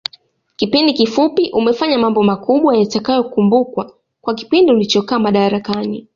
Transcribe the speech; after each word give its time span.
Kipindi 0.57 0.91
kifupi 0.97 1.43
umefanya 1.59 1.97
mambo 2.03 2.21
makubwa 2.23 2.77
yatakayokumbukwa 2.79 3.93
kwa 4.21 4.33
kipindi 4.33 4.71
ulichokaa 4.71 5.19
madarakani 5.19 6.07